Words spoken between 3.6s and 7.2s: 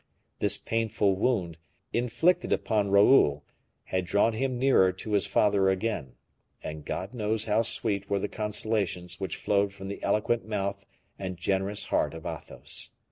had drawn him nearer to his father again; and God